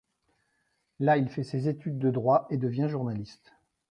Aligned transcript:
Là, 0.99 1.17
il 1.17 1.29
fait 1.29 1.43
ses 1.43 1.69
études 1.69 1.99
de 1.99 2.09
droits 2.09 2.47
et 2.49 2.57
devient 2.57 2.87
journaliste. 2.89 3.53